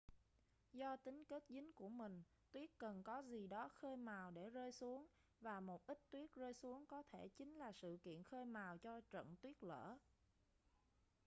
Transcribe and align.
do 0.73 0.95
tính 0.97 1.23
kết 1.29 1.43
dính 1.49 1.71
của 1.73 1.89
mình 1.89 2.23
tuyết 2.51 2.69
cần 2.77 3.03
có 3.03 3.19
gì 3.19 3.47
đó 3.47 3.69
khơi 3.73 3.97
mào 3.97 4.31
để 4.31 4.49
rơi 4.49 4.71
xuống 4.71 5.07
và 5.41 5.59
một 5.59 5.85
ít 5.87 5.99
tuyết 6.11 6.33
rơi 6.35 6.53
xuống 6.53 6.85
có 6.87 7.03
thể 7.11 7.29
chính 7.29 7.53
là 7.55 7.71
sự 7.71 7.97
kiện 8.03 8.23
khơi 8.23 8.45
mào 8.45 8.77
cho 8.77 9.01
trận 9.11 9.35
tuyết 9.41 9.63
lở 9.63 9.97